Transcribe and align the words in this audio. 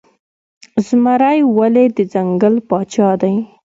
زمری 0.85 1.39
ولې 1.57 1.85
د 1.97 1.99
ځنګل 2.13 2.55
پاچا 2.69 3.09
دی؟ 3.21 3.35